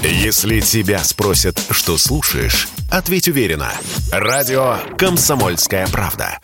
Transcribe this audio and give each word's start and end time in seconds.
Если 0.00 0.60
тебя 0.60 0.98
спросят, 0.98 1.58
что 1.70 1.98
слушаешь, 1.98 2.68
ответь 2.88 3.26
уверенно. 3.26 3.72
Радио 4.12 4.76
«Комсомольская 4.96 5.88
правда». 5.88 6.38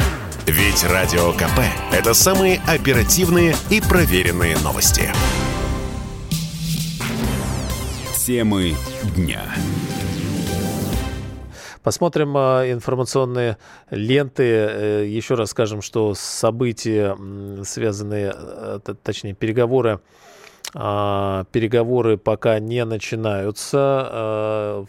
Ведь 0.44 0.82
Радио 0.82 1.32
КП– 1.32 1.60
это 1.92 2.14
самые 2.14 2.60
оперативные 2.66 3.54
и 3.70 3.80
проверенные 3.80 4.58
новости. 4.58 5.08
Темы 8.26 8.74
дня. 9.14 9.44
Посмотрим 11.84 12.36
а, 12.36 12.64
информационные 12.68 13.56
ленты. 13.90 14.42
Э, 14.42 15.06
еще 15.06 15.34
раз 15.34 15.50
скажем, 15.50 15.80
что 15.80 16.14
события, 16.14 17.16
связанные, 17.64 18.34
э, 18.34 18.80
точнее, 19.04 19.34
переговоры 19.34 20.00
переговоры 20.74 22.18
пока 22.18 22.58
не 22.58 22.84
начинаются. 22.84 23.78
А, 23.78 24.84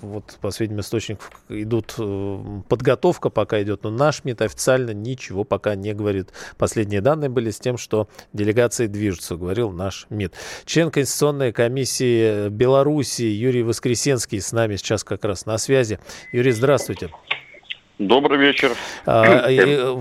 вот, 0.00 0.38
по 0.40 0.50
сведениям 0.50 0.80
источников, 0.80 1.30
идут 1.48 1.94
э, 1.98 2.60
подготовка 2.68 3.30
пока 3.30 3.62
идет, 3.62 3.84
но 3.84 3.90
наш 3.90 4.24
МИД 4.24 4.42
официально 4.42 4.90
ничего 4.90 5.44
пока 5.44 5.74
не 5.74 5.94
говорит. 5.94 6.32
Последние 6.56 7.00
данные 7.00 7.28
были 7.28 7.50
с 7.50 7.58
тем, 7.58 7.78
что 7.78 8.08
делегации 8.32 8.86
движутся, 8.86 9.36
говорил 9.36 9.70
наш 9.70 10.06
МИД. 10.10 10.34
Член 10.64 10.90
Конституционной 10.90 11.52
комиссии 11.52 12.48
Беларуси 12.48 13.22
Юрий 13.22 13.62
Воскресенский 13.62 14.40
с 14.40 14.52
нами 14.52 14.76
сейчас 14.76 15.04
как 15.04 15.24
раз 15.24 15.46
на 15.46 15.58
связи. 15.58 15.98
Юрий, 16.32 16.52
здравствуйте. 16.52 17.10
Добрый 17.98 18.38
вечер. 18.38 18.72
А, 19.06 19.48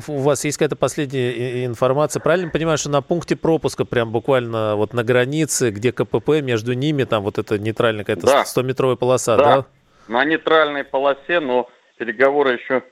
у 0.08 0.20
вас 0.20 0.46
есть 0.46 0.58
какая-то 0.58 0.76
последняя 0.76 1.66
информация? 1.66 2.20
Правильно 2.20 2.52
понимаю, 2.52 2.78
что 2.78 2.92
на 2.92 3.02
пункте 3.02 3.36
пропуска, 3.36 3.86
прям 3.86 4.12
буквально 4.12 4.76
вот 4.76 4.94
на 4.94 5.04
границе, 5.04 5.72
где 5.72 5.92
КПП, 5.92 6.42
между 6.44 6.74
ними 6.74 7.06
там 7.06 7.24
вот 7.24 7.40
эта 7.40 7.58
нейтральная 7.58 8.04
какая-то 8.04 8.28
да. 8.28 8.44
100-метровая 8.44 8.98
полоса, 8.98 9.36
да? 9.36 9.44
да? 9.44 9.66
На 10.08 10.26
нейтральной 10.26 10.84
полосе, 10.84 11.40
но 11.40 11.70
переговоры 11.98 12.54
еще 12.54 12.84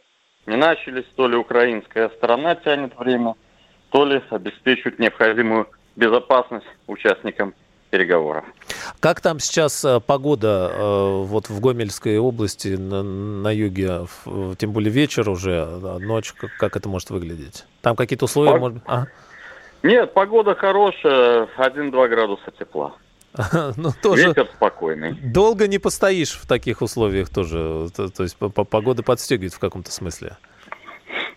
не 0.48 0.56
начались. 0.56 1.06
То 1.16 1.28
ли 1.28 1.36
украинская 1.36 2.10
сторона 2.10 2.56
тянет 2.56 2.98
время, 2.98 3.36
то 3.92 4.06
ли 4.06 4.24
обеспечивают 4.32 4.98
необходимую 4.98 5.68
безопасность 5.96 6.66
участникам 6.88 7.54
переговоров. 7.96 8.44
Как 9.00 9.22
там 9.22 9.40
сейчас 9.40 9.86
э, 9.86 10.02
погода 10.02 10.70
э, 10.74 11.22
вот 11.24 11.50
в 11.50 11.62
Гомельской 11.62 12.18
области 12.18 12.76
на, 12.76 13.04
на 13.04 13.52
юге, 13.54 14.08
тем 14.58 14.74
более 14.74 14.92
вечер 14.92 15.30
уже, 15.30 15.66
ночь, 16.00 16.34
как, 16.34 16.76
это 16.76 16.90
может 16.90 17.10
выглядеть? 17.10 17.66
Там 17.82 17.96
какие-то 17.96 18.26
условия, 18.26 18.52
Пог... 18.52 18.60
может 18.60 18.84
Ага. 18.86 19.08
Нет, 19.84 20.14
погода 20.14 20.56
хорошая, 20.56 21.48
1-2 21.58 22.08
градуса 22.10 22.52
тепла. 22.60 22.96
ну, 23.78 23.92
тоже 24.02 24.28
Ветер 24.28 24.50
спокойный. 24.54 25.14
Долго 25.14 25.68
не 25.68 25.80
постоишь 25.80 26.34
в 26.34 26.46
таких 26.48 26.82
условиях 26.82 27.30
тоже. 27.30 27.88
То, 27.96 28.10
то 28.10 28.24
есть 28.24 28.36
погода 28.38 29.04
подстегивает 29.04 29.54
в 29.54 29.60
каком-то 29.60 29.92
смысле. 29.92 30.38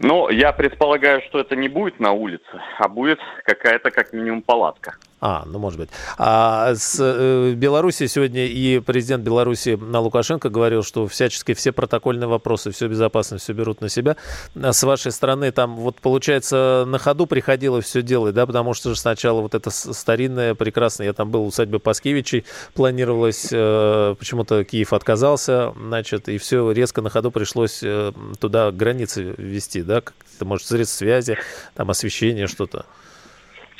Ну, 0.00 0.28
я 0.28 0.52
предполагаю, 0.52 1.22
что 1.28 1.40
это 1.40 1.56
не 1.56 1.68
будет 1.68 2.00
на 2.00 2.12
улице, 2.12 2.60
а 2.78 2.88
будет 2.88 3.18
какая-то 3.44 3.90
как 3.90 4.12
минимум 4.12 4.42
палатка. 4.42 4.96
А, 5.20 5.42
ну 5.46 5.58
может 5.58 5.80
быть. 5.80 5.88
А 6.16 6.74
с 6.74 6.96
э, 7.00 7.52
Беларуси 7.54 8.06
сегодня 8.06 8.46
и 8.46 8.78
президент 8.78 9.24
Беларуси 9.24 9.76
на 9.80 9.98
Лукашенко 9.98 10.48
говорил, 10.48 10.84
что 10.84 11.08
всячески 11.08 11.54
все 11.54 11.72
протокольные 11.72 12.28
вопросы, 12.28 12.70
все 12.70 12.86
безопасность, 12.86 13.42
все 13.42 13.52
берут 13.52 13.80
на 13.80 13.88
себя. 13.88 14.16
А 14.60 14.72
с 14.72 14.82
вашей 14.84 15.10
стороны 15.10 15.50
там 15.50 15.74
вот 15.74 15.96
получается 15.96 16.84
на 16.86 16.98
ходу 16.98 17.26
приходилось 17.26 17.86
все 17.86 18.02
делать, 18.02 18.34
да, 18.34 18.46
потому 18.46 18.74
что 18.74 18.90
же 18.90 18.96
сначала 18.96 19.40
вот 19.40 19.56
это 19.56 19.70
старинное, 19.70 20.54
прекрасное, 20.54 21.06
я 21.08 21.12
там 21.12 21.30
был 21.30 21.44
в 21.44 21.48
усадьбе 21.48 21.80
Паскевичей, 21.80 22.44
планировалось, 22.74 23.48
э, 23.50 24.14
почему-то 24.16 24.62
Киев 24.62 24.92
отказался, 24.92 25.74
значит, 25.76 26.28
и 26.28 26.38
все 26.38 26.70
резко 26.70 27.02
на 27.02 27.10
ходу 27.10 27.32
пришлось 27.32 27.80
э, 27.82 28.12
туда 28.38 28.70
границы 28.70 29.34
вести, 29.36 29.82
да, 29.82 30.00
как-то, 30.00 30.44
может, 30.44 30.66
средств 30.66 30.98
связи, 30.98 31.38
там 31.74 31.90
освещение, 31.90 32.46
что-то. 32.46 32.86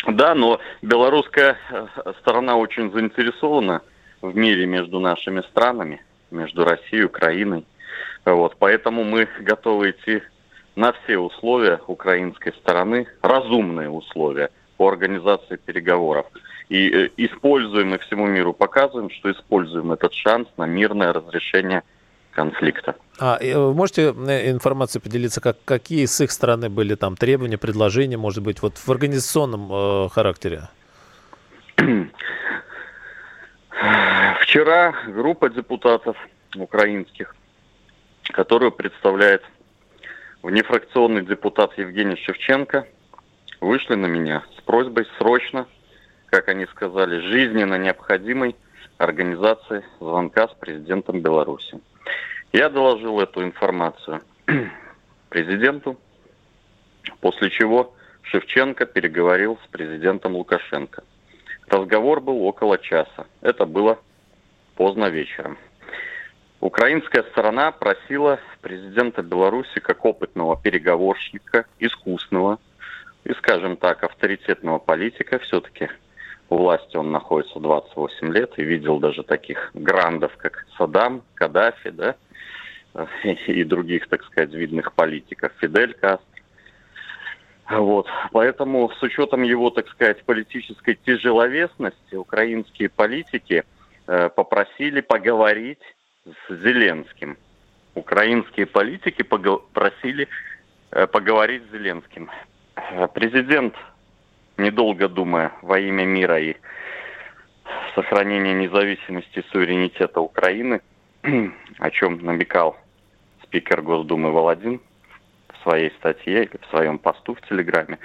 Да, 0.07 0.35
но 0.35 0.61
белорусская 0.81 1.59
э, 1.71 2.13
сторона 2.21 2.57
очень 2.57 2.93
заинтересована 2.93 3.83
в 4.23 4.35
мире 4.37 4.67
между 4.67 5.01
нашими 5.01 5.41
странами, 5.43 6.03
между 6.31 6.65
Россией 6.65 7.03
и 7.03 7.07
Украиной. 7.07 7.65
Вот, 8.25 8.57
поэтому 8.59 9.05
мы 9.05 9.29
готовы 9.41 9.91
идти 9.91 10.23
на 10.77 10.93
все 10.93 11.19
условия 11.19 11.81
украинской 11.87 12.53
стороны, 12.53 13.09
разумные 13.23 13.91
условия 13.91 14.51
по 14.77 14.89
организации 14.89 15.57
переговоров. 15.57 16.27
И 16.69 16.89
э, 16.89 17.11
используем 17.17 17.95
и 17.95 17.99
всему 17.99 18.27
миру 18.27 18.53
показываем, 18.53 19.11
что 19.11 19.33
используем 19.33 19.91
этот 19.91 20.15
шанс 20.15 20.49
на 20.57 20.67
мирное 20.67 21.13
разрешение 21.13 21.83
конфликта. 22.39 22.95
А 23.19 23.37
вы 23.43 23.75
можете 23.75 24.15
э, 24.15 24.51
информацией 24.51 25.03
поделиться, 25.03 25.41
как, 25.41 25.57
какие 25.65 26.07
с 26.07 26.21
их 26.21 26.31
стороны 26.31 26.69
были 26.69 26.95
там 26.95 27.17
требования, 27.17 27.59
предложения, 27.59 28.17
может 28.17 28.45
быть, 28.45 28.63
вот 28.63 28.77
в 28.77 28.89
организационном 28.89 29.73
э, 29.73 30.09
характере? 30.09 30.69
Вчера 34.43 34.95
группа 35.09 35.51
депутатов 35.51 36.17
украинских, 36.55 37.35
которую 38.33 38.71
представляет 38.71 39.43
внефракционный 40.43 41.23
депутат 41.27 41.77
Евгений 41.77 42.17
Шевченко, 42.25 42.87
вышли 43.61 43.97
на 43.97 44.07
меня 44.07 44.45
с 44.57 44.61
просьбой 44.63 45.09
срочно, 45.19 45.67
как 46.27 46.47
они 46.47 46.67
сказали, 46.67 47.19
жизненно 47.19 47.79
необходимой 47.79 48.55
организации 48.99 49.85
звонка 49.99 50.47
с 50.47 50.53
президентом 50.55 51.21
Беларуси. 51.21 51.81
Я 52.53 52.71
доложил 52.71 53.21
эту 53.21 53.43
информацию 53.43 54.23
президенту, 55.29 55.99
после 57.21 57.51
чего 57.51 57.95
Шевченко 58.23 58.87
переговорил 58.87 59.59
с 59.65 59.69
президентом 59.69 60.35
Лукашенко. 60.35 61.05
Разговор 61.69 62.21
был 62.21 62.43
около 62.45 62.79
часа. 62.79 63.27
Это 63.43 63.67
было 63.67 63.99
поздно 64.77 65.11
вечером. 65.11 65.59
Украинская 66.61 67.23
сторона 67.25 67.71
просила 67.71 68.41
президента 68.63 69.23
Беларуси 69.23 69.79
как 69.81 70.07
опытного 70.07 70.61
переговорщика, 70.61 71.67
искусного 71.79 72.59
и, 73.25 73.33
скажем 73.35 73.77
так, 73.77 74.03
авторитетного 74.03 74.79
политика, 74.79 75.39
все-таки 75.41 75.91
у 76.49 76.57
власти 76.57 76.97
он 76.97 77.11
находится 77.13 77.61
28 77.61 78.33
лет 78.33 78.55
и 78.57 78.65
видел 78.65 78.99
даже 78.99 79.23
таких 79.23 79.71
грандов, 79.75 80.35
как 80.39 80.67
Саддам, 80.79 81.23
Каддафи, 81.35 81.91
да, 81.91 82.17
и 83.25 83.65
других, 83.65 84.09
так 84.09 84.25
сказать, 84.25 84.53
видных 84.53 84.93
политиков, 84.93 85.53
Фидель 85.61 85.95
Кастро. 85.95 86.27
Вот. 87.71 88.07
Поэтому 88.33 88.91
с 88.91 89.03
учетом 89.03 89.43
его, 89.43 89.71
так 89.71 89.89
сказать, 89.89 90.25
политической 90.25 90.95
тяжеловесности, 90.95 92.15
украинские 92.15 92.89
политики 92.89 93.65
э, 94.07 94.31
попросили 94.31 95.03
поговорить 95.03 95.83
с 96.25 96.55
Зеленским. 96.63 97.37
Украинские 97.95 98.65
политики 98.65 99.23
попросили 99.23 100.29
э, 100.93 101.07
поговорить 101.09 101.63
с 101.69 101.73
Зеленским. 101.73 102.31
Э, 102.75 103.07
президент, 103.09 103.75
недолго 104.57 105.09
думая, 105.09 105.53
во 105.61 105.79
имя 105.79 106.07
мира 106.07 106.41
и 106.41 106.57
сохранения 107.95 108.55
независимости 108.55 109.41
и 109.41 109.47
суверенитета 109.53 110.21
Украины, 110.21 110.81
о 111.79 111.91
чем 111.91 112.19
намекал 112.25 112.77
спикер 113.43 113.83
Госдумы 113.83 114.31
Володин 114.31 114.81
в 115.49 115.63
своей 115.63 115.91
статье 115.93 116.45
или 116.45 116.57
в 116.61 116.67
своем 116.71 116.99
посту 116.99 117.35
в 117.35 117.41
Телеграме, 117.43 117.99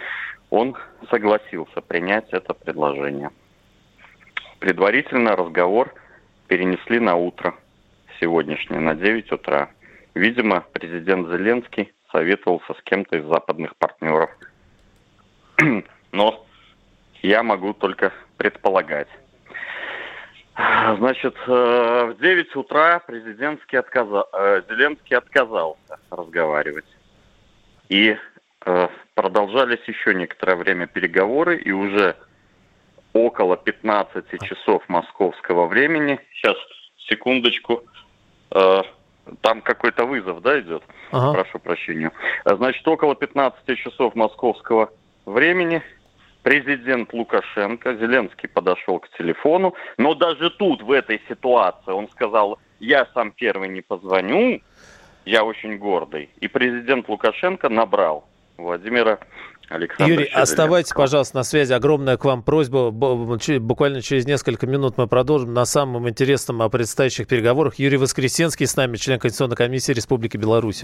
он 0.50 0.76
согласился 1.10 1.82
принять 1.82 2.30
это 2.32 2.54
предложение. 2.54 3.30
Предварительно 4.60 5.36
разговор 5.36 5.94
перенесли 6.48 7.00
на 7.00 7.16
утро 7.16 7.56
сегодняшнее, 8.20 8.80
на 8.80 8.96
9 8.96 9.32
утра. 9.32 9.70
Видимо, 10.14 10.64
президент 10.74 11.28
Зеленский 11.30 11.94
советовался 12.12 12.74
с 12.74 12.82
кем-то 12.84 13.18
из 13.18 13.26
западных 13.26 13.76
партнеров. 13.78 14.30
Но 16.12 16.46
я 17.22 17.44
могу 17.44 17.74
только 17.74 18.14
предполагать. 18.38 19.08
Значит, 20.56 21.36
э, 21.48 22.14
в 22.14 22.22
9 22.22 22.56
утра 22.56 23.00
президентский 23.00 23.78
отказал, 23.78 24.28
э, 24.34 24.62
Зеленский 24.70 25.18
отказался 25.18 25.98
разговаривать. 26.12 26.86
И 27.90 28.16
э, 28.66 28.88
продолжались 29.16 29.84
еще 29.88 30.14
некоторое 30.14 30.56
время 30.56 30.86
переговоры, 30.86 31.58
и 31.58 31.72
уже 31.72 32.16
около 33.14 33.58
15 33.58 34.26
часов 34.44 34.84
московского 34.88 35.68
времени, 35.68 36.20
сейчас, 36.34 36.58
секундочку, 37.10 37.84
там 38.50 39.62
какой-то 39.62 40.06
вызов, 40.06 40.42
да, 40.42 40.60
идет? 40.60 40.84
Ага. 41.12 41.34
Прошу 41.34 41.60
прощения. 41.60 42.12
Значит, 42.46 42.88
около 42.88 43.16
15 43.16 43.78
часов 43.78 44.16
московского 44.16 44.92
времени 45.26 45.82
президент 46.44 47.12
Лукашенко, 47.14 47.96
Зеленский 47.96 48.48
подошел 48.50 49.00
к 49.00 49.10
телефону, 49.18 49.74
но 49.98 50.14
даже 50.14 50.50
тут, 50.52 50.84
в 50.84 50.92
этой 50.92 51.22
ситуации, 51.28 51.92
он 51.92 52.10
сказал, 52.10 52.60
я 52.80 53.08
сам 53.14 53.32
первый 53.32 53.70
не 53.70 53.82
позвоню, 53.82 54.62
я 55.26 55.44
очень 55.44 55.78
гордый. 55.78 56.30
И 56.42 56.48
президент 56.48 57.08
Лукашенко 57.10 57.70
набрал 57.70 58.28
Владимира 58.58 59.20
Александровича 59.70 60.06
Юрий, 60.06 60.26
оставайтесь, 60.34 60.92
пожалуйста, 60.92 61.38
на 61.38 61.44
связи. 61.44 61.72
Огромная 61.72 62.18
к 62.18 62.26
вам 62.26 62.44
просьба. 62.44 62.92
Буквально 62.92 64.02
через 64.02 64.28
несколько 64.28 64.68
минут 64.68 64.98
мы 64.98 65.08
продолжим 65.08 65.54
на 65.54 65.66
самом 65.66 66.10
интересном 66.10 66.62
о 66.62 66.70
предстоящих 66.70 67.28
переговорах. 67.28 67.80
Юрий 67.80 67.98
Воскресенский 67.98 68.68
с 68.68 68.76
нами, 68.76 68.98
член 68.98 69.20
Конституционной 69.20 69.56
комиссии 69.56 69.94
Республики 69.94 70.36
Беларусь. 70.38 70.84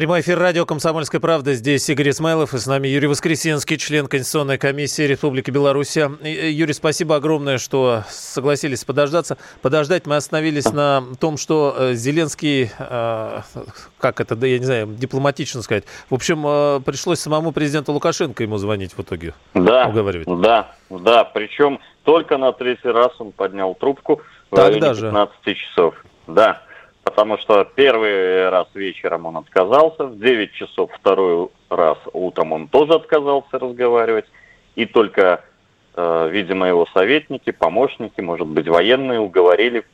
Прямой 0.00 0.22
эфир 0.22 0.38
радио 0.38 0.64
«Комсомольская 0.64 1.20
правда». 1.20 1.52
Здесь 1.52 1.86
Игорь 1.90 2.08
Исмайлов 2.08 2.54
и 2.54 2.58
с 2.58 2.66
нами 2.66 2.88
Юрий 2.88 3.06
Воскресенский, 3.06 3.76
член 3.76 4.06
Конституционной 4.06 4.56
комиссии 4.56 5.02
Республики 5.02 5.50
Беларусь. 5.50 5.94
Юрий, 5.94 6.72
спасибо 6.72 7.16
огромное, 7.16 7.58
что 7.58 8.04
согласились 8.08 8.82
подождаться. 8.82 9.36
Подождать 9.60 10.06
мы 10.06 10.16
остановились 10.16 10.72
на 10.72 11.04
том, 11.20 11.36
что 11.36 11.76
э, 11.76 11.92
Зеленский, 11.92 12.70
э, 12.78 13.40
как 13.98 14.22
это, 14.22 14.36
да 14.36 14.46
я 14.46 14.58
не 14.58 14.64
знаю, 14.64 14.86
дипломатично 14.86 15.60
сказать, 15.60 15.84
в 16.08 16.14
общем, 16.14 16.46
э, 16.46 16.80
пришлось 16.80 17.20
самому 17.20 17.52
президенту 17.52 17.92
Лукашенко 17.92 18.42
ему 18.42 18.56
звонить 18.56 18.94
в 18.94 19.02
итоге. 19.02 19.34
Да, 19.52 19.86
уговаривать. 19.88 20.26
да, 20.40 20.72
да, 20.88 21.24
причем 21.24 21.78
только 22.04 22.38
на 22.38 22.52
третий 22.52 22.88
раз 22.88 23.12
он 23.18 23.32
поднял 23.32 23.74
трубку 23.74 24.22
в 24.50 24.56
так 24.56 24.78
даже. 24.78 25.08
15 25.08 25.58
часов. 25.58 25.94
Да, 26.26 26.62
потому 27.10 27.38
что 27.38 27.64
первый 27.64 28.48
раз 28.48 28.68
вечером 28.74 29.26
он 29.26 29.36
отказался, 29.36 30.04
в 30.04 30.18
9 30.18 30.52
часов 30.52 30.90
второй 30.94 31.48
раз 31.68 31.98
утром 32.12 32.52
он 32.52 32.68
тоже 32.68 32.94
отказался 32.94 33.58
разговаривать, 33.58 34.26
и 34.76 34.86
только, 34.86 35.44
э, 35.96 36.28
видимо, 36.30 36.68
его 36.68 36.86
советники, 36.94 37.50
помощники, 37.50 38.20
может 38.20 38.46
быть, 38.46 38.68
военные 38.68 39.18
уговорили, 39.18 39.84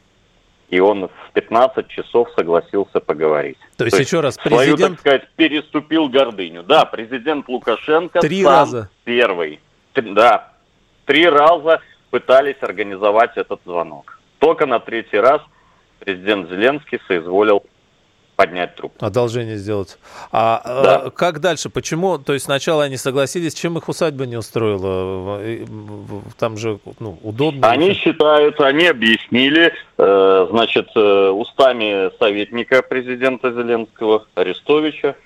и 0.68 0.78
он 0.78 1.08
в 1.08 1.32
15 1.32 1.88
часов 1.88 2.28
согласился 2.36 3.00
поговорить. 3.00 3.58
То 3.76 3.84
есть, 3.84 3.96
То 3.96 4.00
есть 4.00 4.12
еще 4.12 4.20
раз, 4.20 4.36
президент... 4.36 4.78
Свою, 4.78 4.90
так 4.90 5.00
сказать, 5.00 5.28
переступил 5.36 6.08
гордыню. 6.08 6.62
Да, 6.64 6.84
президент 6.84 7.48
Лукашенко 7.48 8.20
Три 8.20 8.44
раза. 8.44 8.90
первый. 9.04 9.60
Да, 9.94 10.52
три 11.06 11.26
раза 11.26 11.80
пытались 12.10 12.56
организовать 12.60 13.36
этот 13.36 13.60
звонок. 13.64 14.18
Только 14.38 14.66
на 14.66 14.80
третий 14.80 15.18
раз– 15.18 15.40
президент 15.98 16.48
Зеленский 16.50 17.00
соизволил 17.06 17.64
поднять 18.36 18.74
трубку. 18.76 19.04
Одолжение 19.04 19.56
сделать. 19.56 19.98
А 20.30 20.62
да. 20.64 21.02
э, 21.06 21.10
как 21.10 21.40
дальше? 21.40 21.70
Почему? 21.70 22.18
То 22.18 22.34
есть 22.34 22.44
сначала 22.44 22.84
они 22.84 22.96
согласились, 22.96 23.54
чем 23.54 23.78
их 23.78 23.88
усадьба 23.88 24.26
не 24.26 24.36
устроила? 24.36 25.40
Там 26.38 26.58
же 26.58 26.78
ну, 27.00 27.18
удобно. 27.22 27.68
Они 27.68 27.88
вообще. 27.88 28.12
считают, 28.12 28.60
они 28.60 28.86
объяснили, 28.86 29.72
э, 29.96 30.46
значит, 30.50 30.88
э, 30.94 31.30
устами 31.30 32.16
советника 32.18 32.82
президента 32.82 33.52
Зеленского 33.52 34.26
Арестовича, 34.34 35.16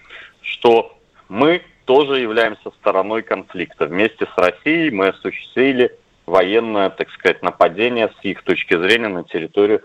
что 0.40 0.96
мы 1.28 1.62
тоже 1.84 2.20
являемся 2.20 2.70
стороной 2.80 3.22
конфликта. 3.22 3.86
Вместе 3.86 4.26
с 4.26 4.38
Россией 4.38 4.90
мы 4.90 5.08
осуществили 5.08 5.90
военное, 6.26 6.90
так 6.90 7.10
сказать, 7.10 7.42
нападение 7.42 8.08
с 8.20 8.24
их 8.24 8.42
точки 8.44 8.76
зрения 8.80 9.08
на 9.08 9.24
территорию 9.24 9.82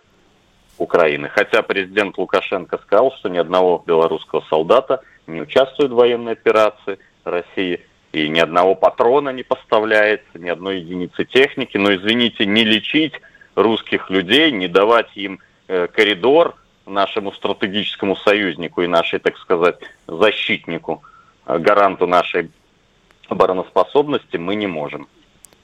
Украины. 0.77 1.29
Хотя 1.29 1.61
президент 1.61 2.17
Лукашенко 2.17 2.77
сказал, 2.79 3.13
что 3.13 3.29
ни 3.29 3.37
одного 3.37 3.83
белорусского 3.85 4.41
солдата 4.49 5.01
не 5.27 5.41
участвует 5.41 5.91
в 5.91 5.95
военной 5.95 6.33
операции 6.33 6.99
России 7.23 7.81
и 8.11 8.29
ни 8.29 8.39
одного 8.39 8.75
патрона 8.75 9.29
не 9.29 9.43
поставляется, 9.43 10.39
ни 10.39 10.49
одной 10.49 10.79
единицы 10.79 11.25
техники. 11.25 11.77
Но, 11.77 11.93
извините, 11.93 12.45
не 12.45 12.63
лечить 12.63 13.13
русских 13.55 14.09
людей, 14.09 14.51
не 14.51 14.67
давать 14.67 15.09
им 15.15 15.39
э, 15.67 15.87
коридор 15.87 16.55
нашему 16.85 17.31
стратегическому 17.31 18.15
союзнику 18.15 18.81
и 18.81 18.87
нашей, 18.87 19.19
так 19.19 19.37
сказать, 19.37 19.79
защитнику, 20.07 21.03
э, 21.45 21.57
гаранту 21.57 22.07
нашей 22.07 22.51
обороноспособности 23.27 24.37
мы 24.37 24.55
не 24.55 24.67
можем. 24.67 25.07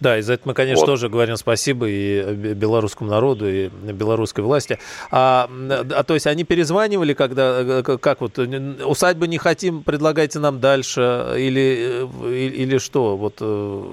Да, 0.01 0.18
и 0.18 0.21
за 0.21 0.33
это 0.33 0.48
мы, 0.48 0.56
конечно, 0.56 0.81
вот. 0.81 0.88
тоже 0.88 1.09
говорим 1.09 1.36
спасибо 1.38 1.88
и 1.88 2.33
белорусскому 2.33 3.12
народу, 3.12 3.48
и 3.48 3.68
белорусской 3.68 4.44
власти. 4.44 4.80
А, 5.12 5.48
а 5.95 6.03
то 6.03 6.15
есть 6.15 6.25
они 6.25 6.44
перезванивали, 6.44 7.13
когда, 7.13 7.62
э, 7.62 7.83
как 7.83 8.21
вот, 8.21 8.39
усадьбы 8.39 9.27
не 9.27 9.38
хотим, 9.38 9.83
предлагайте 9.83 10.39
нам 10.39 10.59
дальше, 10.59 11.36
или, 11.38 12.07
э, 12.24 12.33
или 12.33 12.80
что? 12.80 13.15
Вот... 13.15 13.36
Э, 13.42 13.92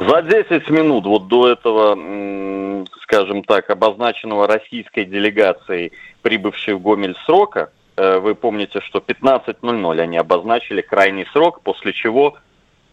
за 0.00 0.22
10 0.22 0.68
минут 0.70 1.06
вот 1.06 1.28
до 1.28 1.48
этого, 1.48 2.84
скажем 3.02 3.44
так, 3.44 3.70
обозначенного 3.70 4.48
российской 4.48 5.04
делегацией, 5.04 5.92
прибывшей 6.22 6.74
в 6.74 6.80
Гомель 6.80 7.14
срока, 7.26 7.70
вы 7.96 8.34
помните, 8.34 8.80
что 8.80 8.98
15.00 8.98 10.00
они 10.00 10.16
обозначили 10.16 10.80
крайний 10.80 11.26
срок, 11.32 11.60
после 11.62 11.92
чего 11.92 12.36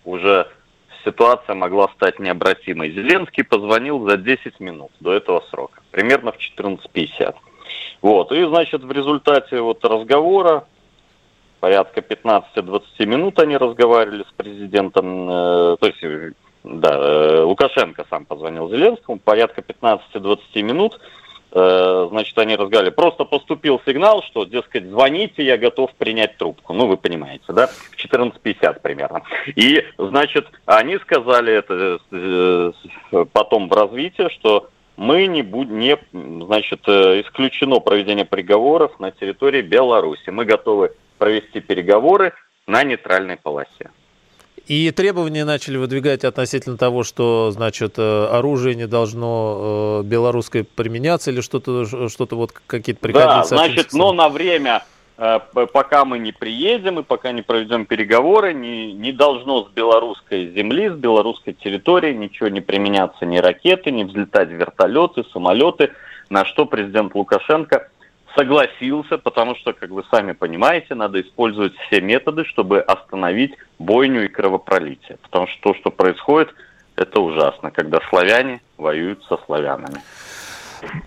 уже 0.05 0.47
ситуация 1.03 1.55
могла 1.55 1.87
стать 1.89 2.19
необратимой. 2.19 2.91
Зеленский 2.91 3.43
позвонил 3.43 4.07
за 4.07 4.17
10 4.17 4.59
минут 4.59 4.91
до 4.99 5.13
этого 5.13 5.43
срока, 5.49 5.81
примерно 5.91 6.31
в 6.31 6.37
14.50. 6.37 7.35
Вот, 8.01 8.31
и, 8.31 8.43
значит, 8.45 8.83
в 8.83 8.91
результате 8.91 9.61
вот 9.61 9.83
разговора, 9.85 10.65
порядка 11.59 12.01
15-20 12.01 13.05
минут 13.05 13.39
они 13.39 13.57
разговаривали 13.57 14.23
с 14.23 14.33
президентом, 14.33 15.29
э, 15.29 15.77
то 15.79 15.87
есть, 15.87 16.35
да, 16.63 16.89
э, 16.93 17.41
Лукашенко 17.43 18.05
сам 18.09 18.25
позвонил 18.25 18.69
Зеленскому, 18.69 19.19
порядка 19.19 19.61
15-20 19.61 20.63
минут 20.63 20.99
Э, 20.99 21.20
значит, 21.51 22.37
они 22.37 22.55
разговаривали. 22.55 22.93
Просто 22.93 23.25
поступил 23.25 23.81
сигнал, 23.85 24.23
что, 24.23 24.45
дескать, 24.45 24.85
звоните, 24.85 25.43
я 25.43 25.57
готов 25.57 25.93
принять 25.95 26.37
трубку. 26.37 26.73
Ну, 26.73 26.87
вы 26.87 26.97
понимаете, 26.97 27.43
да? 27.49 27.67
В 27.67 27.95
14.50 27.97 28.81
примерно. 28.81 29.23
И, 29.55 29.83
значит, 29.97 30.47
они 30.65 30.97
сказали 30.99 31.53
это 31.53 31.99
э, 32.11 32.71
потом 33.33 33.67
в 33.67 33.73
развитии, 33.73 34.29
что 34.29 34.69
мы 34.97 35.25
не 35.27 35.41
будем, 35.41 35.79
не, 35.79 35.97
значит, 36.45 36.81
э, 36.87 37.21
исключено 37.21 37.79
проведение 37.79 38.25
переговоров 38.25 38.99
на 38.99 39.11
территории 39.11 39.61
Беларуси. 39.61 40.29
Мы 40.29 40.45
готовы 40.45 40.93
провести 41.17 41.59
переговоры 41.59 42.33
на 42.67 42.83
нейтральной 42.83 43.37
полосе. 43.37 43.89
И 44.67 44.91
требования 44.91 45.43
начали 45.43 45.77
выдвигать 45.77 46.23
относительно 46.23 46.77
того, 46.77 47.03
что, 47.03 47.51
значит, 47.51 47.95
э, 47.97 48.25
оружие 48.31 48.75
не 48.75 48.87
должно 48.87 50.01
э, 50.01 50.07
белорусское 50.07 50.63
применяться 50.63 51.31
или 51.31 51.41
что-то, 51.41 52.09
что-то 52.09 52.35
вот 52.35 52.51
какие-то 52.51 53.01
приходили. 53.01 53.27
Да, 53.27 53.43
значит, 53.43 53.91
но 53.93 54.13
на 54.13 54.29
время, 54.29 54.83
э, 55.17 55.39
пока 55.73 56.05
мы 56.05 56.19
не 56.19 56.31
приедем 56.31 56.99
и 56.99 57.03
пока 57.03 57.31
не 57.31 57.41
проведем 57.41 57.85
переговоры, 57.85 58.53
не, 58.53 58.93
не 58.93 59.11
должно 59.11 59.65
с 59.65 59.69
белорусской 59.69 60.51
земли, 60.55 60.89
с 60.89 60.93
белорусской 60.93 61.53
территории 61.53 62.13
ничего 62.13 62.47
не 62.49 62.61
применяться, 62.61 63.25
ни 63.25 63.37
ракеты, 63.39 63.91
ни 63.91 64.03
взлетать 64.03 64.49
вертолеты, 64.49 65.23
самолеты, 65.33 65.91
на 66.29 66.45
что 66.45 66.65
президент 66.65 67.13
Лукашенко 67.13 67.89
согласился, 68.35 69.17
потому 69.17 69.55
что, 69.55 69.73
как 69.73 69.89
вы 69.89 70.03
сами 70.11 70.33
понимаете, 70.33 70.95
надо 70.95 71.21
использовать 71.21 71.75
все 71.87 72.01
методы, 72.01 72.45
чтобы 72.45 72.79
остановить 72.79 73.55
бойню 73.79 74.25
и 74.25 74.27
кровопролитие. 74.27 75.17
Потому 75.21 75.47
что 75.47 75.73
то, 75.73 75.79
что 75.79 75.91
происходит, 75.91 76.53
это 76.95 77.19
ужасно, 77.19 77.71
когда 77.71 77.99
славяне 78.09 78.61
воюют 78.77 79.23
со 79.25 79.37
славянами. 79.45 80.01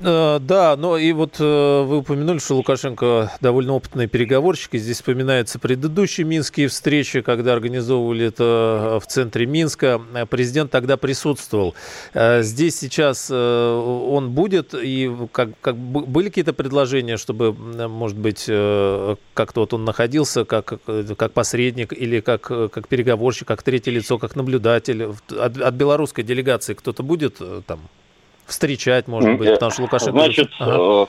Э, 0.01 0.39
да, 0.41 0.77
но 0.77 0.97
и 0.97 1.13
вот 1.13 1.37
э, 1.41 1.83
вы 1.83 1.99
упомянули, 1.99 2.39
что 2.39 2.55
Лукашенко 2.55 3.33
довольно 3.41 3.75
опытный 3.75 4.07
переговорщик, 4.07 4.75
и 4.75 4.79
здесь 4.79 4.97
вспоминаются 4.97 5.59
предыдущие 5.59 6.27
минские 6.27 6.69
встречи, 6.69 7.21
когда 7.21 7.53
организовывали 7.53 8.27
это 8.27 9.01
в 9.03 9.07
центре 9.07 9.47
Минска. 9.47 10.01
Президент 10.31 10.71
тогда 10.71 10.97
присутствовал. 10.97 11.75
Э, 12.13 12.43
здесь 12.43 12.79
сейчас 12.79 13.31
он 13.31 14.31
будет, 14.31 14.75
и 14.75 15.11
как, 15.33 15.51
как 15.61 15.77
были 15.77 16.29
какие-то 16.29 16.53
предложения, 16.53 17.17
чтобы, 17.17 17.53
может 17.53 18.17
быть, 18.17 18.45
как-то 18.45 19.61
вот 19.61 19.75
он 19.75 19.85
находился 19.85 20.45
как, 20.45 20.75
как 21.17 21.33
посредник 21.33 21.93
или 21.93 22.21
как, 22.21 22.43
как 22.43 22.89
переговорщик, 22.89 23.49
как 23.49 23.63
третье 23.63 23.91
лицо, 23.91 24.19
как 24.19 24.37
наблюдатель 24.37 25.05
от, 25.05 25.33
от 25.33 25.75
белорусской 25.75 26.25
делегации 26.25 26.75
кто-то 26.75 27.03
будет 27.03 27.41
там? 27.67 27.81
Встречать, 28.47 29.09
может 29.09 29.39
быть, 29.39 29.53
потому 29.53 29.71
что 29.71 29.83
Лукашенко... 29.83 30.13
Значит, 30.13 30.51
ага. 30.59 31.09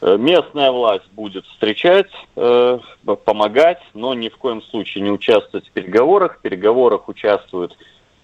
Э, 0.00 0.16
местная 0.18 0.70
власть 0.70 1.10
будет 1.12 1.44
встречать, 1.46 2.10
э, 2.36 2.78
помогать, 3.24 3.80
но 3.94 4.14
ни 4.14 4.28
в 4.28 4.36
коем 4.36 4.62
случае 4.62 5.02
не 5.02 5.10
участвовать 5.10 5.66
в 5.68 5.72
переговорах. 5.72 6.36
В 6.36 6.40
переговорах 6.42 7.08
участвуют 7.08 7.76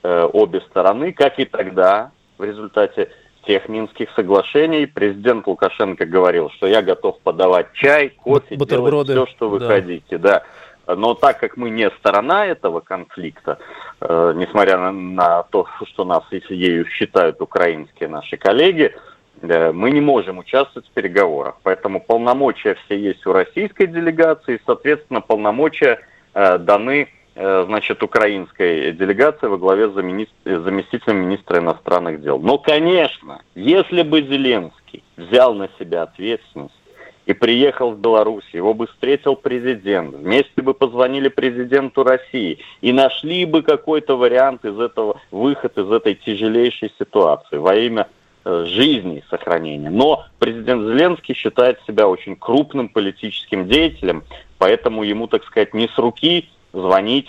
э, 0.03 0.29
обе 0.33 0.61
стороны, 0.61 1.13
как 1.13 1.39
и 1.39 1.45
тогда, 1.45 2.13
в 2.39 2.45
результате 2.45 3.11
тех 3.47 3.69
минских 3.69 4.11
соглашений, 4.15 4.87
президент 4.87 5.47
Лукашенко 5.47 6.07
говорил, 6.07 6.51
что 6.51 6.67
я 6.67 6.83
готов 6.83 7.19
подавать 7.21 7.73
чай, 7.75 8.11
кофе, 8.11 8.57
делать 8.57 9.09
все, 9.09 9.27
что 9.27 9.49
вы 9.49 9.61
да. 9.61 9.67
хотите. 9.67 10.19
Да. 10.19 10.45
Но 10.87 11.15
так 11.15 11.39
как 11.39 11.57
мы 11.57 11.71
не 11.71 11.89
сторона 11.91 12.47
этого 12.47 12.81
конфликта, 12.81 13.59
э, 14.01 14.33
несмотря 14.37 14.79
на, 14.91 15.43
то, 15.45 15.67
что 15.85 16.05
нас 16.05 16.25
ею 16.31 16.87
считают 16.87 17.41
украинские 17.41 18.09
наши 18.09 18.37
коллеги, 18.37 18.95
э, 19.41 19.73
мы 19.73 19.91
не 19.91 20.01
можем 20.01 20.39
участвовать 20.39 20.89
в 20.89 20.93
переговорах. 20.93 21.57
Поэтому 21.63 22.01
полномочия 22.01 22.77
все 22.85 22.99
есть 22.99 23.25
у 23.27 23.33
российской 23.33 23.87
делегации, 23.87 24.61
соответственно, 24.67 25.21
полномочия 25.21 26.01
э, 26.35 26.59
даны 26.59 27.09
значит, 27.35 28.03
украинской 28.03 28.93
делегации 28.93 29.47
во 29.47 29.57
главе 29.57 29.89
с 29.89 29.95
заместителем 29.95 31.17
министра 31.17 31.61
иностранных 31.61 32.21
дел. 32.21 32.39
Но, 32.39 32.59
конечно, 32.59 33.41
если 33.55 34.03
бы 34.03 34.21
Зеленский 34.21 35.03
взял 35.17 35.55
на 35.55 35.71
себя 35.79 36.03
ответственность 36.03 36.75
и 37.27 37.33
приехал 37.33 37.93
в 37.93 37.99
Беларусь, 37.99 38.49
его 38.53 38.75
бы 38.75 38.87
встретил 38.87 39.37
президент, 39.37 40.15
вместе 40.15 40.63
бы 40.63 40.75
позвонили 40.75 41.29
президенту 41.29 42.03
России 42.03 42.59
и 42.81 42.93
нашли 42.93 43.45
бы 43.45 43.63
какой-то 43.63 44.17
вариант 44.17 44.65
из 44.65 44.79
этого, 44.79 45.21
выход 45.31 45.79
из 45.79 45.91
этой 45.91 46.15
тяжелейшей 46.15 46.93
ситуации 46.99 47.59
во 47.59 47.77
имя 47.77 48.09
э, 48.45 48.65
жизни 48.67 49.19
и 49.19 49.31
сохранения. 49.31 49.91
Но 49.91 50.25
президент 50.39 50.83
Зеленский 50.83 51.35
считает 51.35 51.79
себя 51.87 52.09
очень 52.09 52.35
крупным 52.35 52.89
политическим 52.89 53.69
деятелем, 53.69 54.25
поэтому 54.59 55.05
ему, 55.05 55.29
так 55.29 55.45
сказать, 55.45 55.75
не 55.75 55.89
с 55.89 55.97
руки 55.99 56.49
звонить 56.73 57.29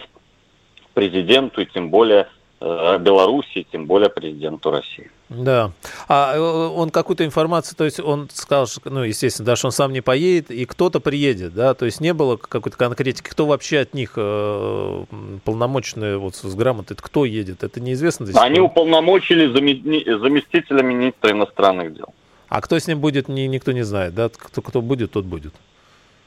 президенту 0.93 1.61
и 1.61 1.65
тем 1.65 1.89
более 1.89 2.27
э, 2.59 2.97
Беларуси, 2.99 3.67
тем 3.71 3.85
более 3.85 4.09
президенту 4.09 4.71
России. 4.71 5.11
Да. 5.33 5.71
А 6.07 6.35
э, 6.35 6.39
он 6.39 6.89
какую-то 6.89 7.25
информацию, 7.25 7.75
то 7.75 7.83
есть 7.85 7.99
он 7.99 8.29
сказал, 8.31 8.67
что, 8.67 8.89
ну, 8.89 9.03
естественно, 9.03 9.47
да, 9.47 9.55
что 9.55 9.67
он 9.67 9.71
сам 9.71 9.91
не 9.91 10.01
поедет, 10.01 10.51
и 10.51 10.65
кто-то 10.65 10.99
приедет, 10.99 11.53
да, 11.53 11.73
то 11.73 11.85
есть 11.85 12.01
не 12.01 12.13
было 12.13 12.37
какой-то 12.37 12.77
конкретики, 12.77 13.29
кто 13.29 13.45
вообще 13.45 13.79
от 13.79 13.93
них 13.93 14.13
э, 14.15 15.05
полномочные 15.43 16.17
вот 16.17 16.35
с 16.35 16.55
грамотой, 16.55 16.97
кто 16.99 17.25
едет, 17.25 17.63
это 17.63 17.79
неизвестно? 17.79 18.25
Здесь 18.25 18.37
Они 18.37 18.59
уполномочили 18.59 19.47
заместителя 19.47 20.83
министра 20.83 21.31
иностранных 21.31 21.93
дел. 21.95 22.13
А 22.49 22.61
кто 22.61 22.77
с 22.77 22.87
ним 22.87 22.99
будет, 22.99 23.27
ни, 23.27 23.41
никто 23.41 23.71
не 23.71 23.83
знает, 23.83 24.13
да, 24.13 24.29
кто, 24.29 24.61
кто 24.61 24.81
будет, 24.81 25.11
тот 25.11 25.25
будет. 25.25 25.53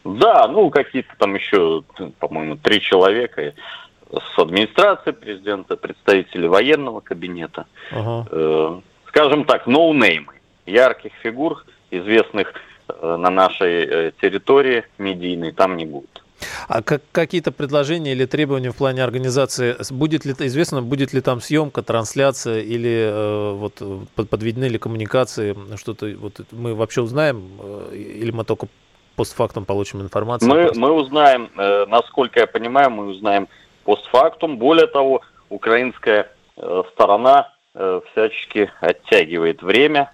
Да, 0.05 0.47
ну 0.49 0.71
какие-то 0.71 1.11
там 1.19 1.35
еще, 1.35 1.83
по-моему, 2.19 2.57
три 2.57 2.81
человека 2.81 3.55
с 4.11 4.39
администрации 4.39 5.11
президента, 5.11 5.77
представители 5.77 6.47
военного 6.47 7.01
кабинета. 7.01 7.67
Ага. 7.91 8.27
Э, 8.31 8.81
скажем 9.17 9.45
так, 9.45 9.67
ноунеймы, 9.67 10.35
ярких 10.67 11.13
фигур, 11.23 11.65
известных 11.91 12.53
э, 12.89 13.17
на 13.17 13.31
нашей 13.31 13.85
э, 13.85 14.13
территории 14.21 14.85
медийной, 14.99 15.53
там 15.53 15.77
не 15.77 15.87
будет. 15.87 16.23
А 16.69 16.83
как, 16.83 17.01
какие-то 17.13 17.51
предложения 17.51 18.13
или 18.13 18.27
требования 18.27 18.71
в 18.71 18.77
плане 18.77 19.03
организации, 19.03 19.75
будет 19.91 20.27
ли 20.27 20.33
известно, 20.33 20.83
будет 20.83 21.15
ли 21.15 21.23
там 21.23 21.41
съемка, 21.41 21.83
трансляция 21.83 22.61
или 22.61 23.11
э, 23.11 23.53
вот 23.53 23.83
подведены 24.29 24.67
ли 24.67 24.79
коммуникации, 24.79 25.57
что-то 25.77 26.15
вот 26.19 26.41
мы 26.53 26.75
вообще 26.75 27.01
узнаем, 27.01 27.43
э, 27.59 27.97
или 27.97 28.33
мы 28.33 28.45
только 28.45 28.67
постфактум 29.17 29.65
получим 29.65 30.03
информацию? 30.03 30.51
Мы, 30.51 30.73
мы 30.75 30.91
узнаем, 30.93 31.49
э, 31.57 31.87
насколько 31.87 32.41
я 32.41 32.47
понимаю, 32.47 32.91
мы 32.91 33.07
узнаем 33.07 33.49
постфактум. 33.85 34.59
Более 34.59 34.89
того, 34.89 35.23
украинская 35.49 36.31
э, 36.59 36.83
сторона 36.93 37.56
э, 37.77 38.01
всячески 38.11 38.71
оттягивает 38.81 39.63
время 39.63 40.13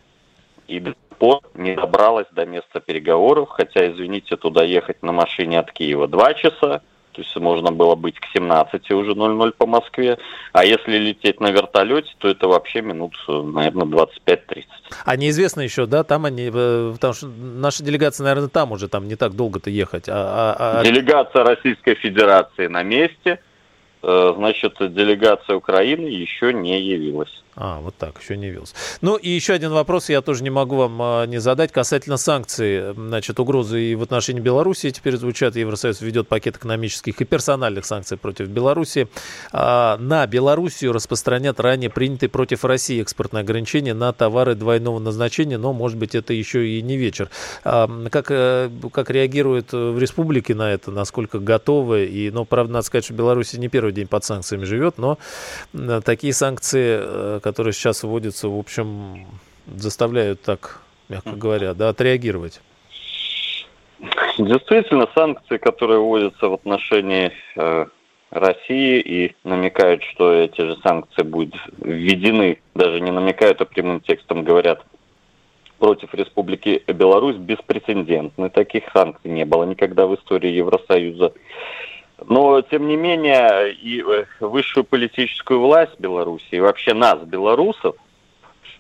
и 0.68 0.80
до 0.80 0.90
сих 0.90 1.18
пор 1.18 1.40
не 1.54 1.74
добралась 1.74 2.26
до 2.32 2.44
места 2.44 2.80
переговоров, 2.80 3.48
хотя, 3.50 3.90
извините, 3.90 4.36
туда 4.36 4.64
ехать 4.64 5.02
на 5.02 5.12
машине 5.12 5.60
от 5.60 5.72
Киева 5.72 6.08
два 6.08 6.34
часа, 6.34 6.82
то 7.12 7.20
есть 7.20 7.36
можно 7.36 7.70
было 7.70 7.94
быть 7.94 8.18
к 8.18 8.24
17 8.34 8.90
уже 8.92 9.14
00 9.14 9.52
по 9.52 9.66
Москве. 9.66 10.18
А 10.52 10.64
если 10.64 10.96
лететь 10.96 11.40
на 11.40 11.50
вертолете, 11.50 12.10
то 12.18 12.28
это 12.28 12.48
вообще 12.48 12.80
минут, 12.80 13.14
наверное, 13.28 13.86
25-30. 13.86 14.64
А 15.04 15.16
неизвестно 15.16 15.60
еще, 15.60 15.84
да, 15.86 16.04
там 16.04 16.24
они, 16.24 16.50
э, 16.52 16.92
потому 16.94 17.12
что 17.12 17.26
наша 17.26 17.84
делегация, 17.84 18.24
наверное, 18.24 18.48
там 18.48 18.72
уже, 18.72 18.88
там 18.88 19.08
не 19.08 19.16
так 19.16 19.34
долго-то 19.34 19.68
ехать. 19.68 20.08
А, 20.08 20.56
а, 20.58 20.80
а... 20.80 20.84
Делегация 20.84 21.44
Российской 21.44 21.94
Федерации 21.94 22.66
на 22.66 22.82
месте– 22.82 23.40
Э, 24.02 24.32
значит, 24.36 24.74
делегация 24.80 25.56
Украины 25.56 26.08
еще 26.08 26.52
не 26.52 26.80
явилась. 26.80 27.42
А, 27.54 27.80
вот 27.80 27.94
так, 27.98 28.18
еще 28.20 28.38
не 28.38 28.46
явился. 28.46 28.74
Ну 29.02 29.16
и 29.16 29.28
еще 29.28 29.52
один 29.52 29.72
вопрос, 29.72 30.08
я 30.08 30.22
тоже 30.22 30.42
не 30.42 30.48
могу 30.48 30.76
вам 30.76 31.02
а, 31.02 31.26
не 31.26 31.38
задать, 31.38 31.70
касательно 31.70 32.16
санкций. 32.16 32.94
Значит, 32.94 33.38
угрозы 33.40 33.82
и 33.82 33.94
в 33.94 34.02
отношении 34.02 34.40
Беларуси 34.40 34.90
теперь 34.90 35.16
звучат. 35.16 35.54
Евросоюз 35.56 36.00
ведет 36.00 36.28
пакет 36.28 36.56
экономических 36.56 37.20
и 37.20 37.24
персональных 37.24 37.84
санкций 37.84 38.16
против 38.16 38.48
Беларуси. 38.48 39.06
А, 39.52 39.98
на 39.98 40.26
Белоруссию 40.26 40.92
распространят 40.94 41.60
ранее 41.60 41.90
принятые 41.90 42.30
против 42.30 42.64
России 42.64 43.02
экспортные 43.02 43.42
ограничения 43.42 43.92
на 43.92 44.14
товары 44.14 44.54
двойного 44.54 44.98
назначения, 44.98 45.58
но, 45.58 45.74
может 45.74 45.98
быть, 45.98 46.14
это 46.14 46.32
еще 46.32 46.66
и 46.66 46.80
не 46.80 46.96
вечер. 46.96 47.28
А, 47.64 47.86
как, 48.08 48.30
э, 48.30 48.70
как 48.92 49.10
реагируют 49.10 49.72
в 49.72 49.98
республике 49.98 50.54
на 50.54 50.72
это, 50.72 50.90
насколько 50.90 51.38
готовы? 51.38 52.06
И, 52.06 52.30
ну, 52.30 52.46
правда, 52.46 52.72
надо 52.72 52.86
сказать, 52.86 53.04
что 53.04 53.12
Беларусь 53.12 53.52
не 53.52 53.68
первый 53.68 53.92
день 53.92 54.06
под 54.06 54.24
санкциями 54.24 54.64
живет, 54.64 54.96
но 54.96 55.18
такие 56.02 56.32
санкции 56.32 56.98
э, 56.98 57.40
которые 57.42 57.72
сейчас 57.72 58.02
вводятся, 58.02 58.48
в 58.48 58.58
общем, 58.58 59.26
заставляют 59.66 60.42
так, 60.42 60.80
мягко 61.08 61.32
говоря, 61.32 61.74
да, 61.74 61.90
отреагировать? 61.90 62.60
Действительно, 64.38 65.08
санкции, 65.14 65.58
которые 65.58 66.00
вводятся 66.00 66.48
в 66.48 66.54
отношении 66.54 67.32
э, 67.56 67.86
России 68.30 69.00
и 69.00 69.36
намекают, 69.44 70.02
что 70.04 70.32
эти 70.32 70.60
же 70.62 70.76
санкции 70.82 71.22
будут 71.22 71.54
введены, 71.78 72.60
даже 72.74 73.00
не 73.00 73.10
намекают, 73.10 73.60
а 73.60 73.66
прямым 73.66 74.00
текстом 74.00 74.42
говорят, 74.42 74.82
против 75.78 76.14
Республики 76.14 76.82
Беларусь 76.86 77.36
беспрецедентны. 77.36 78.48
Таких 78.50 78.84
санкций 78.92 79.30
не 79.30 79.44
было 79.44 79.64
никогда 79.64 80.06
в 80.06 80.14
истории 80.14 80.50
Евросоюза. 80.50 81.32
Но, 82.28 82.60
тем 82.62 82.88
не 82.88 82.96
менее, 82.96 83.72
и 83.72 84.02
э, 84.02 84.24
высшую 84.40 84.84
политическую 84.84 85.60
власть 85.60 85.98
Беларуси, 85.98 86.46
и 86.50 86.60
вообще 86.60 86.94
нас, 86.94 87.20
белорусов, 87.22 87.96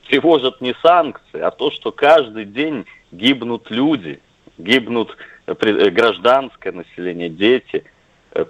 тревожат 0.08 0.60
не 0.60 0.74
санкции, 0.82 1.40
а 1.40 1.50
то, 1.50 1.70
что 1.70 1.92
каждый 1.92 2.44
день 2.44 2.86
гибнут 3.10 3.70
люди, 3.70 4.20
гибнут 4.58 5.16
э, 5.46 5.54
э, 5.58 5.90
гражданское 5.90 6.72
население, 6.72 7.28
дети, 7.28 7.84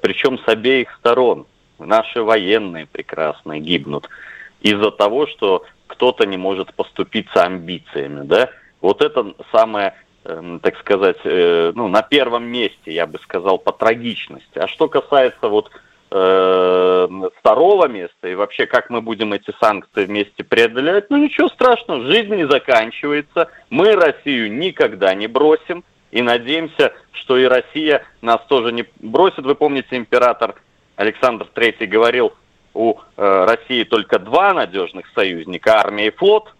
причем 0.00 0.38
с 0.38 0.46
обеих 0.46 0.94
сторон. 0.98 1.46
Наши 1.78 2.22
военные 2.22 2.86
прекрасные 2.86 3.60
гибнут 3.60 4.08
из-за 4.60 4.92
того, 4.92 5.26
что 5.26 5.64
кто-то 5.88 6.24
не 6.24 6.36
может 6.36 6.72
поступиться 6.74 7.42
амбициями, 7.42 8.24
да? 8.24 8.50
Вот 8.80 9.02
это 9.02 9.34
самое 9.50 9.94
так 10.24 10.78
сказать, 10.78 11.18
э, 11.24 11.72
ну, 11.74 11.88
на 11.88 12.02
первом 12.02 12.44
месте, 12.44 12.92
я 12.92 13.06
бы 13.06 13.18
сказал, 13.18 13.58
по 13.58 13.72
трагичности. 13.72 14.58
А 14.58 14.68
что 14.68 14.88
касается 14.88 15.48
вот 15.48 15.70
э, 16.12 17.08
второго 17.38 17.88
места 17.88 18.28
и 18.28 18.34
вообще, 18.34 18.66
как 18.66 18.88
мы 18.88 19.00
будем 19.00 19.32
эти 19.32 19.52
санкции 19.60 20.04
вместе 20.04 20.44
преодолевать, 20.44 21.10
ну 21.10 21.16
ничего 21.16 21.48
страшного, 21.48 22.06
жизнь 22.06 22.34
не 22.34 22.46
заканчивается, 22.46 23.48
мы 23.70 23.96
Россию 23.96 24.52
никогда 24.52 25.12
не 25.14 25.26
бросим, 25.26 25.82
и 26.12 26.22
надеемся, 26.22 26.92
что 27.12 27.36
и 27.36 27.44
Россия 27.44 28.04
нас 28.20 28.40
тоже 28.46 28.70
не 28.70 28.84
бросит. 29.00 29.44
Вы 29.44 29.54
помните, 29.54 29.96
император 29.96 30.54
Александр 30.94 31.48
III 31.54 31.86
говорил, 31.86 32.32
у 32.74 32.94
э, 32.94 33.44
России 33.44 33.84
только 33.84 34.18
два 34.18 34.54
надежных 34.54 35.06
союзника, 35.14 35.80
армия 35.80 36.06
и 36.06 36.10
флот, 36.10 36.54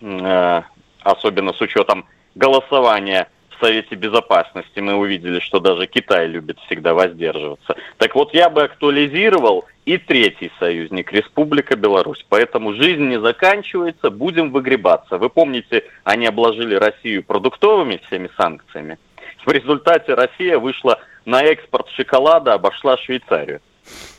э, 0.00 0.62
особенно 1.02 1.52
с 1.52 1.60
учетом 1.60 2.06
голосования 2.36 3.28
в 3.50 3.64
Совете 3.64 3.94
Безопасности 3.94 4.80
мы 4.80 4.94
увидели, 4.94 5.40
что 5.40 5.58
даже 5.58 5.86
Китай 5.86 6.26
любит 6.26 6.58
всегда 6.66 6.92
воздерживаться. 6.94 7.74
Так 7.96 8.14
вот, 8.14 8.34
я 8.34 8.50
бы 8.50 8.62
актуализировал 8.62 9.64
и 9.86 9.96
третий 9.96 10.52
союзник, 10.58 11.10
Республика 11.12 11.74
Беларусь. 11.74 12.24
Поэтому 12.28 12.74
жизнь 12.74 13.08
не 13.08 13.18
заканчивается, 13.18 14.10
будем 14.10 14.50
выгребаться. 14.50 15.16
Вы 15.16 15.30
помните, 15.30 15.84
они 16.04 16.26
обложили 16.26 16.74
Россию 16.74 17.24
продуктовыми 17.24 18.00
всеми 18.06 18.28
санкциями. 18.36 18.98
В 19.44 19.50
результате 19.50 20.14
Россия 20.14 20.58
вышла 20.58 21.00
на 21.24 21.42
экспорт 21.42 21.88
шоколада, 21.90 22.52
обошла 22.52 22.98
Швейцарию. 22.98 23.60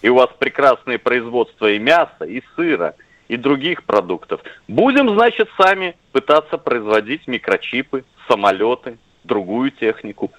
И 0.01 0.09
у 0.09 0.15
вас 0.15 0.29
прекрасные 0.39 0.97
производства 0.97 1.69
и 1.69 1.77
мяса, 1.77 2.23
и 2.25 2.41
сыра, 2.55 2.95
и 3.27 3.37
других 3.37 3.83
продуктов. 3.83 4.41
Будем, 4.67 5.09
значит, 5.09 5.49
сами 5.59 5.95
пытаться 6.11 6.57
производить 6.57 7.27
микрочипы, 7.27 8.03
самолеты, 8.27 8.97
другую 9.23 9.71
технику. 9.71 10.31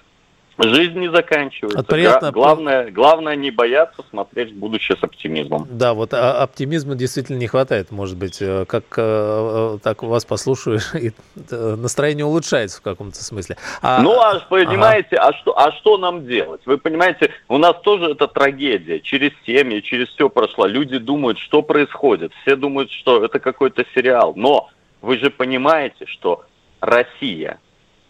Жизнь 0.61 0.99
не 0.99 1.09
заканчивается. 1.09 1.83
Приятно... 1.83 2.31
Главное, 2.31 2.91
главное 2.91 3.35
не 3.35 3.49
бояться 3.49 4.03
смотреть 4.09 4.51
в 4.51 4.55
будущее 4.55 4.97
с 4.97 5.03
оптимизмом. 5.03 5.65
Да, 5.69 5.93
вот 5.93 6.13
а 6.13 6.43
оптимизма 6.43 6.95
действительно 6.95 7.37
не 7.37 7.47
хватает, 7.47 7.91
может 7.91 8.17
быть. 8.17 8.41
Э, 8.41 8.65
как 8.65 8.83
э, 8.97 9.75
э, 9.75 9.77
так 9.81 10.03
вас 10.03 10.25
послушаешь, 10.25 10.93
и 10.95 11.11
настроение 11.49 12.25
улучшается 12.25 12.79
в 12.79 12.81
каком-то 12.81 13.23
смысле. 13.23 13.55
А... 13.81 14.01
Ну, 14.01 14.19
а 14.19 14.39
понимаете, 14.49 15.15
ага. 15.15 15.29
а, 15.29 15.33
что, 15.33 15.57
а 15.57 15.71
что 15.71 15.97
нам 15.97 16.25
делать? 16.25 16.61
Вы 16.65 16.77
понимаете, 16.77 17.31
у 17.47 17.57
нас 17.57 17.75
тоже 17.81 18.11
это 18.11 18.27
трагедия. 18.27 18.99
Через 18.99 19.31
семьи, 19.45 19.79
через 19.79 20.09
все 20.09 20.29
прошло. 20.29 20.65
Люди 20.65 20.97
думают, 20.97 21.39
что 21.39 21.61
происходит. 21.61 22.33
Все 22.41 22.55
думают, 22.55 22.91
что 22.91 23.23
это 23.23 23.39
какой-то 23.39 23.85
сериал. 23.95 24.33
Но 24.35 24.69
вы 25.01 25.17
же 25.17 25.29
понимаете, 25.29 26.05
что 26.05 26.43
Россия 26.81 27.59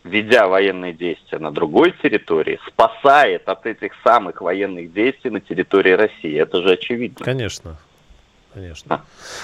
ведя 0.10 0.48
военные 0.48 0.94
действия 0.94 1.39
на 1.39 1.51
другой 1.51 1.94
территории, 2.01 2.60
спасает 2.68 3.48
от 3.48 3.66
этих 3.66 3.94
самых 4.04 4.42
военных 4.42 4.92
действий 4.94 5.32
на 5.32 5.39
территории 5.39 5.92
России. 5.92 6.36
Это 6.38 6.62
же 6.62 6.74
очевидно. 6.74 7.24
Конечно 7.24 7.78
конечно. 8.53 9.03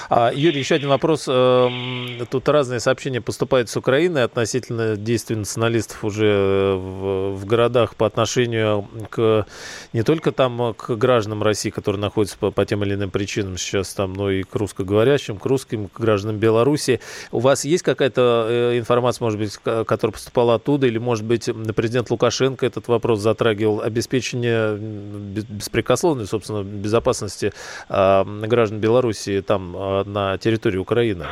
А, 0.10 0.32
Юрий, 0.34 0.60
еще 0.60 0.76
один 0.76 0.90
вопрос. 0.90 1.26
Эм, 1.28 2.26
тут 2.30 2.50
разные 2.50 2.80
сообщения 2.80 3.22
поступают 3.22 3.70
с 3.70 3.78
Украины 3.78 4.20
относительно 4.20 4.96
действий 4.96 5.36
националистов 5.36 6.04
уже 6.04 6.26
э, 6.26 6.76
в, 6.76 7.36
в 7.36 7.46
городах 7.46 7.96
по 7.96 8.06
отношению 8.06 8.88
к 9.10 9.46
не 9.94 10.04
только 10.04 10.32
там 10.32 10.74
к 10.74 10.92
гражданам 10.96 11.44
России, 11.44 11.70
которые 11.70 12.02
находятся 12.02 12.38
по, 12.38 12.52
по 12.52 12.66
тем 12.66 12.84
или 12.84 12.96
иным 12.96 13.12
причинам 13.12 13.58
сейчас 13.58 13.94
там, 13.94 14.14
но 14.14 14.32
и 14.32 14.44
к 14.44 14.56
русскоговорящим, 14.56 15.38
к 15.38 15.46
русским, 15.46 15.88
к 15.88 16.00
гражданам 16.00 16.38
Беларуси. 16.38 17.00
У 17.32 17.40
вас 17.40 17.64
есть 17.64 17.84
какая-то 17.84 18.48
э, 18.50 18.80
информация, 18.80 19.24
может 19.24 19.40
быть, 19.40 19.58
которая 19.58 20.14
поступала 20.14 20.56
оттуда, 20.56 20.88
или, 20.88 20.98
может 20.98 21.26
быть, 21.26 21.50
президент 21.76 22.10
Лукашенко 22.10 22.66
этот 22.66 22.88
вопрос 22.88 23.20
затрагивал, 23.20 23.82
обеспечение 23.82 24.76
беспрекословной, 24.76 26.26
собственно, 26.26 26.64
безопасности 26.64 27.54
а, 27.88 28.26
граждан 28.26 28.80
Беларуси 28.80 28.95
Белоруссии 28.96 29.42
там 29.42 29.76
а, 29.76 30.04
на 30.06 30.38
территории 30.38 30.78
Украины? 30.78 31.26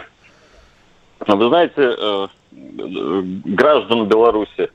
Ну, 1.26 1.38
вы 1.38 1.48
знаете, 1.48 1.96
э, 1.98 2.28
граждан 2.52 4.08
Беларуси 4.10 4.70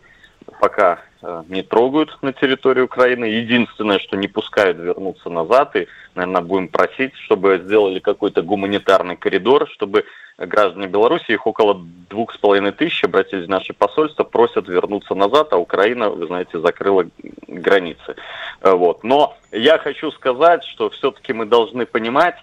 пока 0.58 1.00
э, 1.20 1.42
не 1.48 1.62
трогают 1.62 2.16
на 2.22 2.32
территории 2.32 2.80
Украины. 2.80 3.26
Единственное, 3.26 3.98
что 3.98 4.16
не 4.16 4.26
пускают 4.26 4.78
вернуться 4.78 5.28
назад, 5.28 5.76
и, 5.76 5.86
наверное, 6.14 6.40
будем 6.40 6.68
просить, 6.68 7.14
чтобы 7.26 7.60
сделали 7.62 7.98
какой-то 7.98 8.40
гуманитарный 8.40 9.16
коридор, 9.16 9.68
чтобы 9.68 10.06
граждане 10.38 10.86
Беларуси, 10.86 11.32
их 11.32 11.46
около 11.46 11.78
двух 12.08 12.32
с 12.32 12.38
половиной 12.38 12.72
тысяч, 12.72 13.04
обратились 13.04 13.46
в 13.46 13.50
наше 13.50 13.74
посольство, 13.74 14.24
просят 14.24 14.66
вернуться 14.66 15.14
назад, 15.14 15.52
а 15.52 15.58
Украина, 15.58 16.08
вы 16.08 16.26
знаете, 16.26 16.58
закрыла 16.58 17.04
границы. 17.46 18.16
Э, 18.62 18.72
вот. 18.72 19.04
Но 19.04 19.36
я 19.52 19.76
хочу 19.76 20.10
сказать, 20.12 20.64
что 20.64 20.88
все-таки 20.90 21.34
мы 21.34 21.44
должны 21.44 21.84
понимать, 21.86 22.36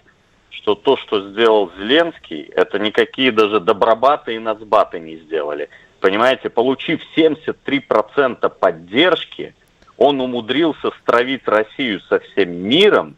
что 0.56 0.74
то, 0.74 0.96
что 0.96 1.30
сделал 1.30 1.70
Зеленский, 1.78 2.42
это 2.42 2.78
никакие 2.78 3.30
даже 3.30 3.60
добробаты 3.60 4.34
и 4.34 4.38
нацбаты 4.38 4.98
не 4.98 5.16
сделали. 5.16 5.68
Понимаете, 6.00 6.50
получив 6.50 7.00
73% 7.16 8.48
поддержки, 8.48 9.54
он 9.96 10.20
умудрился 10.20 10.90
стравить 11.02 11.46
Россию 11.46 12.00
со 12.08 12.18
всем 12.20 12.50
миром 12.50 13.16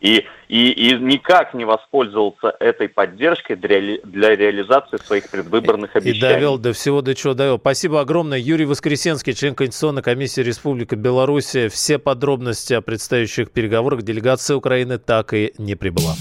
и, 0.00 0.24
и, 0.48 0.70
и 0.70 0.94
никак 0.98 1.54
не 1.54 1.64
воспользовался 1.64 2.54
этой 2.60 2.88
поддержкой 2.88 3.56
для, 3.56 3.98
для 4.04 4.36
реализации 4.36 4.98
своих 4.98 5.30
предвыборных 5.30 5.96
обещаний. 5.96 6.18
И 6.18 6.20
довел 6.20 6.58
до 6.58 6.72
всего, 6.72 7.00
до 7.00 7.14
чего 7.14 7.34
довел. 7.34 7.58
Спасибо 7.58 8.00
огромное. 8.00 8.38
Юрий 8.38 8.66
Воскресенский, 8.66 9.32
член 9.32 9.54
Конституционной 9.54 10.02
комиссии 10.02 10.42
Республики 10.42 10.94
Беларусь. 10.94 11.56
Все 11.70 11.98
подробности 11.98 12.74
о 12.74 12.82
предстоящих 12.82 13.50
переговорах 13.50 14.02
делегация 14.02 14.56
Украины 14.56 14.98
так 14.98 15.32
и 15.32 15.54
не 15.58 15.74
прибыла. 15.74 16.14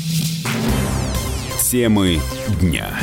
Темы 1.68 2.22
дня. 2.62 2.96